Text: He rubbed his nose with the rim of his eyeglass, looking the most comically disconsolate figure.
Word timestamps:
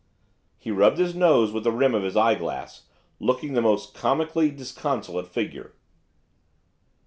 He 0.57 0.71
rubbed 0.71 0.97
his 0.97 1.13
nose 1.13 1.51
with 1.51 1.63
the 1.63 1.71
rim 1.71 1.93
of 1.93 2.01
his 2.01 2.17
eyeglass, 2.17 2.87
looking 3.19 3.53
the 3.53 3.61
most 3.61 3.93
comically 3.93 4.49
disconsolate 4.49 5.27
figure. 5.27 5.73